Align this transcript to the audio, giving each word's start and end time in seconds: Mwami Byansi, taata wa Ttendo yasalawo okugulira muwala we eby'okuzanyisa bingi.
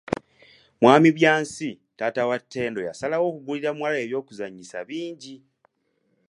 Mwami 0.81 1.09
Byansi, 1.17 1.69
taata 1.97 2.23
wa 2.29 2.37
Ttendo 2.41 2.79
yasalawo 2.87 3.25
okugulira 3.31 3.69
muwala 3.73 3.95
we 3.97 4.01
eby'okuzanyisa 4.05 4.77
bingi. 4.89 5.35